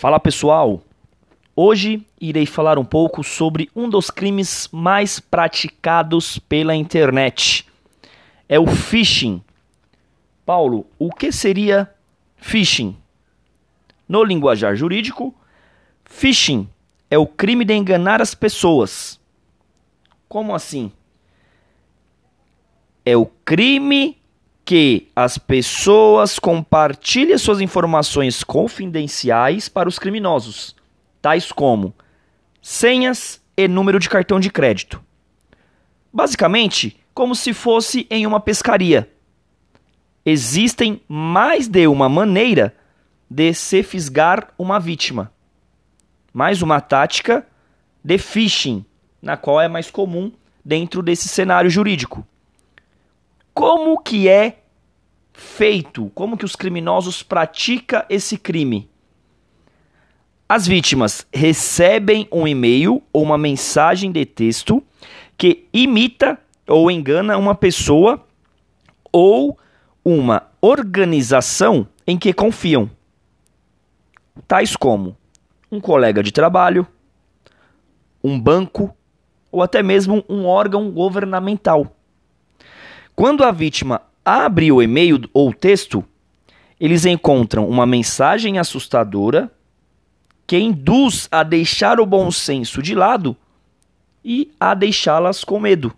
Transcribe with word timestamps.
Fala 0.00 0.18
pessoal! 0.18 0.82
Hoje 1.54 2.06
irei 2.18 2.46
falar 2.46 2.78
um 2.78 2.84
pouco 2.86 3.22
sobre 3.22 3.68
um 3.76 3.86
dos 3.86 4.08
crimes 4.10 4.66
mais 4.72 5.20
praticados 5.20 6.38
pela 6.38 6.74
internet. 6.74 7.68
É 8.48 8.58
o 8.58 8.66
phishing. 8.66 9.44
Paulo, 10.46 10.86
o 10.98 11.12
que 11.12 11.30
seria 11.30 11.86
phishing? 12.38 12.96
No 14.08 14.24
linguajar 14.24 14.74
jurídico, 14.74 15.34
phishing 16.06 16.66
é 17.10 17.18
o 17.18 17.26
crime 17.26 17.62
de 17.62 17.74
enganar 17.74 18.22
as 18.22 18.34
pessoas. 18.34 19.20
Como 20.30 20.54
assim? 20.54 20.90
É 23.04 23.14
o 23.18 23.26
crime 23.26 24.16
que 24.70 25.08
as 25.16 25.36
pessoas 25.36 26.38
compartilhem 26.38 27.36
suas 27.36 27.60
informações 27.60 28.44
confidenciais 28.44 29.68
para 29.68 29.88
os 29.88 29.98
criminosos, 29.98 30.76
tais 31.20 31.50
como 31.50 31.92
senhas 32.62 33.42
e 33.56 33.66
número 33.66 33.98
de 33.98 34.08
cartão 34.08 34.38
de 34.38 34.48
crédito. 34.48 35.02
Basicamente, 36.12 36.96
como 37.12 37.34
se 37.34 37.52
fosse 37.52 38.06
em 38.08 38.28
uma 38.28 38.38
pescaria. 38.38 39.10
Existem 40.24 41.02
mais 41.08 41.66
de 41.66 41.88
uma 41.88 42.08
maneira 42.08 42.72
de 43.28 43.52
se 43.52 43.82
fisgar 43.82 44.54
uma 44.56 44.78
vítima. 44.78 45.32
Mais 46.32 46.62
uma 46.62 46.80
tática 46.80 47.44
de 48.04 48.18
phishing, 48.18 48.84
na 49.20 49.36
qual 49.36 49.60
é 49.60 49.66
mais 49.66 49.90
comum 49.90 50.30
dentro 50.64 51.02
desse 51.02 51.26
cenário 51.26 51.68
jurídico. 51.68 52.24
Como 53.52 54.00
que 54.00 54.28
é 54.28 54.59
feito? 55.32 56.10
Como 56.14 56.36
que 56.36 56.44
os 56.44 56.56
criminosos 56.56 57.22
praticam 57.22 58.02
esse 58.08 58.36
crime? 58.36 58.88
As 60.48 60.66
vítimas 60.66 61.26
recebem 61.32 62.26
um 62.32 62.46
e-mail 62.46 63.02
ou 63.12 63.22
uma 63.22 63.38
mensagem 63.38 64.10
de 64.10 64.24
texto 64.26 64.82
que 65.38 65.68
imita 65.72 66.38
ou 66.66 66.90
engana 66.90 67.38
uma 67.38 67.54
pessoa 67.54 68.26
ou 69.12 69.56
uma 70.04 70.48
organização 70.60 71.86
em 72.06 72.18
que 72.18 72.32
confiam, 72.32 72.90
tais 74.46 74.76
como 74.76 75.16
um 75.70 75.80
colega 75.80 76.22
de 76.22 76.32
trabalho, 76.32 76.86
um 78.22 78.38
banco 78.38 78.94
ou 79.52 79.62
até 79.62 79.82
mesmo 79.82 80.24
um 80.28 80.46
órgão 80.46 80.90
governamental. 80.90 81.94
Quando 83.14 83.44
a 83.44 83.50
vítima 83.50 84.02
abre 84.24 84.70
o 84.70 84.82
e-mail 84.82 85.20
ou 85.32 85.52
texto, 85.52 86.04
eles 86.78 87.04
encontram 87.04 87.68
uma 87.68 87.86
mensagem 87.86 88.58
assustadora 88.58 89.50
que 90.46 90.58
induz 90.58 91.28
a 91.30 91.42
deixar 91.42 92.00
o 92.00 92.06
bom 92.06 92.30
senso 92.30 92.82
de 92.82 92.94
lado 92.94 93.36
e 94.24 94.50
a 94.58 94.74
deixá-las 94.74 95.44
com 95.44 95.60
medo. 95.60 95.94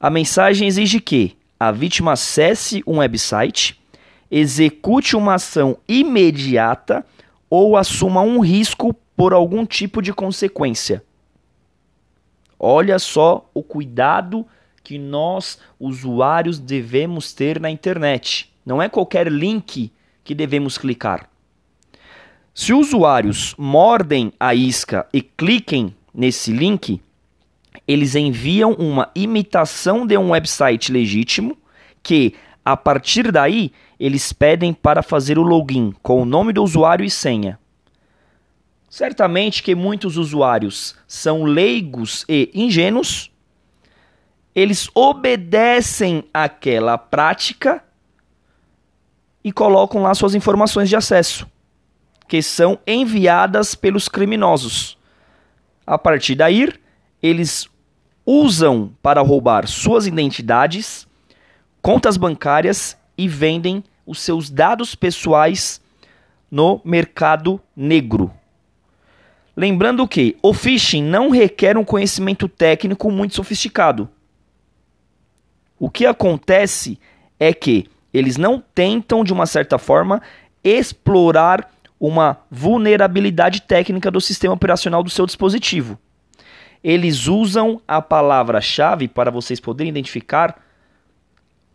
A 0.00 0.10
mensagem 0.10 0.66
exige 0.66 1.00
que 1.00 1.36
a 1.58 1.70
vítima 1.70 2.12
acesse 2.12 2.82
um 2.86 2.98
website, 2.98 3.80
execute 4.30 5.16
uma 5.16 5.34
ação 5.34 5.78
imediata 5.88 7.04
ou 7.50 7.76
assuma 7.76 8.20
um 8.20 8.40
risco 8.40 8.94
por 9.16 9.32
algum 9.32 9.66
tipo 9.66 10.00
de 10.00 10.12
consequência. 10.12 11.02
Olha 12.58 12.98
só 12.98 13.48
o 13.54 13.62
cuidado 13.62 14.46
que 14.88 14.98
nós, 14.98 15.58
usuários, 15.78 16.58
devemos 16.58 17.34
ter 17.34 17.60
na 17.60 17.70
internet. 17.70 18.50
Não 18.64 18.80
é 18.80 18.88
qualquer 18.88 19.30
link 19.30 19.92
que 20.24 20.34
devemos 20.34 20.78
clicar. 20.78 21.28
Se 22.54 22.72
usuários 22.72 23.54
mordem 23.58 24.32
a 24.40 24.54
isca 24.54 25.06
e 25.12 25.20
cliquem 25.20 25.94
nesse 26.14 26.50
link, 26.52 27.02
eles 27.86 28.14
enviam 28.14 28.72
uma 28.72 29.10
imitação 29.14 30.06
de 30.06 30.16
um 30.16 30.30
website 30.30 30.90
legítimo 30.90 31.54
que, 32.02 32.32
a 32.64 32.74
partir 32.74 33.30
daí, 33.30 33.70
eles 34.00 34.32
pedem 34.32 34.72
para 34.72 35.02
fazer 35.02 35.38
o 35.38 35.42
login 35.42 35.92
com 36.02 36.22
o 36.22 36.24
nome 36.24 36.50
do 36.50 36.64
usuário 36.64 37.04
e 37.04 37.10
senha. 37.10 37.58
Certamente 38.88 39.62
que 39.62 39.74
muitos 39.74 40.16
usuários 40.16 40.96
são 41.06 41.44
leigos 41.44 42.24
e 42.26 42.50
ingênuos 42.54 43.30
eles 44.58 44.88
obedecem 44.92 46.24
àquela 46.34 46.98
prática 46.98 47.82
e 49.44 49.52
colocam 49.52 50.02
lá 50.02 50.12
suas 50.14 50.34
informações 50.34 50.88
de 50.88 50.96
acesso, 50.96 51.46
que 52.26 52.42
são 52.42 52.76
enviadas 52.84 53.76
pelos 53.76 54.08
criminosos. 54.08 54.98
A 55.86 55.96
partir 55.96 56.34
daí, 56.34 56.72
eles 57.22 57.68
usam 58.26 58.92
para 59.00 59.22
roubar 59.22 59.66
suas 59.68 60.08
identidades, 60.08 61.06
contas 61.80 62.16
bancárias 62.16 62.96
e 63.16 63.28
vendem 63.28 63.84
os 64.04 64.20
seus 64.20 64.50
dados 64.50 64.96
pessoais 64.96 65.80
no 66.50 66.80
mercado 66.84 67.60
negro. 67.76 68.32
Lembrando 69.56 70.06
que 70.06 70.36
o 70.42 70.52
phishing 70.52 71.02
não 71.02 71.30
requer 71.30 71.78
um 71.78 71.84
conhecimento 71.84 72.48
técnico 72.48 73.10
muito 73.10 73.36
sofisticado. 73.36 74.08
O 75.78 75.88
que 75.88 76.06
acontece 76.06 76.98
é 77.38 77.52
que 77.52 77.88
eles 78.12 78.36
não 78.36 78.62
tentam, 78.74 79.22
de 79.22 79.32
uma 79.32 79.46
certa 79.46 79.78
forma, 79.78 80.20
explorar 80.64 81.70
uma 82.00 82.38
vulnerabilidade 82.50 83.62
técnica 83.62 84.10
do 84.10 84.20
sistema 84.20 84.54
operacional 84.54 85.02
do 85.02 85.10
seu 85.10 85.26
dispositivo. 85.26 85.98
Eles 86.82 87.26
usam 87.26 87.80
a 87.86 88.00
palavra-chave 88.00 89.08
para 89.08 89.30
vocês 89.30 89.58
poderem 89.58 89.90
identificar, 89.90 90.62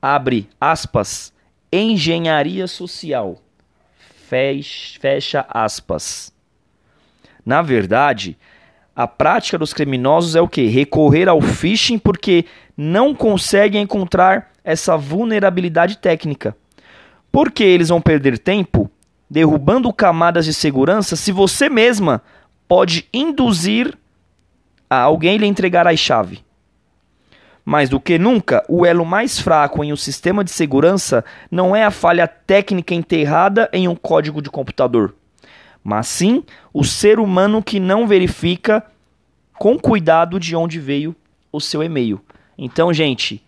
abre 0.00 0.48
aspas, 0.60 1.32
engenharia 1.70 2.66
social, 2.66 3.40
fecha 4.28 5.46
aspas. 5.48 6.32
Na 7.44 7.62
verdade, 7.62 8.38
a 8.96 9.06
prática 9.06 9.58
dos 9.58 9.74
criminosos 9.74 10.34
é 10.34 10.40
o 10.40 10.48
que? 10.48 10.66
Recorrer 10.68 11.28
ao 11.28 11.42
phishing 11.42 11.98
porque 11.98 12.46
não 12.74 13.14
conseguem 13.14 13.82
encontrar 13.82 14.50
essa 14.64 14.96
vulnerabilidade 14.96 15.98
técnica. 15.98 16.56
Porque 17.30 17.62
eles 17.62 17.90
vão 17.90 18.00
perder 18.00 18.38
tempo 18.38 18.90
derrubando 19.28 19.92
camadas 19.92 20.46
de 20.46 20.54
segurança 20.54 21.14
se 21.14 21.30
você 21.30 21.68
mesma 21.68 22.22
pode 22.66 23.06
induzir 23.12 23.94
a 24.88 24.98
alguém 24.98 25.36
lhe 25.36 25.46
entregar 25.46 25.86
a 25.86 25.94
chave. 25.94 26.42
Mais 27.66 27.90
do 27.90 28.00
que 28.00 28.18
nunca, 28.18 28.64
o 28.68 28.86
elo 28.86 29.04
mais 29.04 29.38
fraco 29.38 29.84
em 29.84 29.92
um 29.92 29.96
sistema 29.96 30.42
de 30.42 30.52
segurança 30.52 31.22
não 31.50 31.76
é 31.76 31.84
a 31.84 31.90
falha 31.90 32.26
técnica 32.26 32.94
enterrada 32.94 33.68
em 33.72 33.88
um 33.88 33.96
código 33.96 34.40
de 34.40 34.48
computador 34.48 35.15
mas 35.86 36.08
sim 36.08 36.42
o 36.74 36.82
ser 36.82 37.20
humano 37.20 37.62
que 37.62 37.78
não 37.78 38.08
verifica 38.08 38.84
com 39.56 39.78
cuidado 39.78 40.40
de 40.40 40.56
onde 40.56 40.80
veio 40.80 41.14
o 41.52 41.60
seu 41.60 41.80
e-mail. 41.80 42.20
Então, 42.58 42.92
gente, 42.92 43.40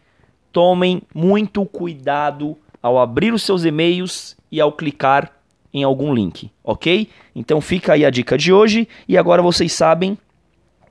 tomem 0.53 1.03
muito 1.13 1.67
cuidado 1.67 2.57
ao 2.81 2.97
abrir 2.97 3.35
os 3.35 3.43
seus 3.43 3.65
e-mails 3.65 4.37
e 4.53 4.61
ao 4.61 4.71
clicar 4.71 5.33
em 5.75 5.83
algum 5.83 6.15
link, 6.15 6.49
ok? 6.63 7.11
Então 7.35 7.61
fica 7.61 7.95
aí 7.95 8.05
a 8.05 8.11
dica 8.11 8.39
de 8.39 8.53
hoje 8.53 8.87
e 9.09 9.19
agora 9.19 9.43
vocês 9.43 9.73
sabem 9.73 10.17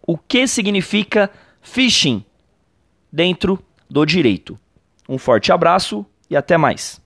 o 0.06 0.18
que 0.18 0.48
significa 0.48 1.32
phishing 1.62 2.26
dentro 3.10 3.58
do 3.90 4.06
direito. 4.06 4.60
Um 5.08 5.18
forte 5.18 5.54
abraço 5.54 6.06
e 6.30 6.36
até 6.36 6.58
mais. 6.58 7.02